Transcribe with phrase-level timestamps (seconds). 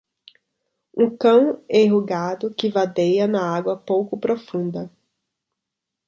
[0.97, 4.89] Um cão enrugado que vadeia na água pouco profunda.